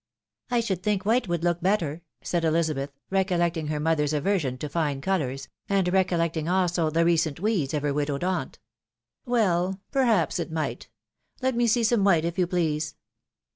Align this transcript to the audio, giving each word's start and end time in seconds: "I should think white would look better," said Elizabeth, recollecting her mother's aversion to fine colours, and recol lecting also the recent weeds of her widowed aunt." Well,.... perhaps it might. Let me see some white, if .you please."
"I 0.49 0.61
should 0.61 0.81
think 0.81 1.05
white 1.05 1.27
would 1.27 1.43
look 1.43 1.61
better," 1.61 2.01
said 2.23 2.43
Elizabeth, 2.43 2.89
recollecting 3.11 3.67
her 3.67 3.79
mother's 3.79 4.13
aversion 4.13 4.57
to 4.57 4.67
fine 4.67 4.99
colours, 4.99 5.47
and 5.69 5.85
recol 5.85 6.17
lecting 6.17 6.49
also 6.51 6.89
the 6.89 7.05
recent 7.05 7.39
weeds 7.39 7.75
of 7.75 7.83
her 7.83 7.93
widowed 7.93 8.23
aunt." 8.23 8.57
Well,.... 9.27 9.79
perhaps 9.91 10.39
it 10.39 10.51
might. 10.51 10.89
Let 11.43 11.53
me 11.53 11.67
see 11.67 11.83
some 11.83 12.03
white, 12.03 12.25
if 12.25 12.39
.you 12.39 12.47
please." 12.47 12.95